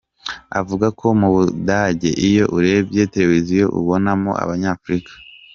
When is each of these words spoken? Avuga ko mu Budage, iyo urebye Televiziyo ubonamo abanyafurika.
Avuga 0.59 0.87
ko 0.99 1.05
mu 1.19 1.27
Budage, 1.35 2.09
iyo 2.27 2.45
urebye 2.57 3.03
Televiziyo 3.13 3.65
ubonamo 3.79 4.31
abanyafurika. 4.43 5.13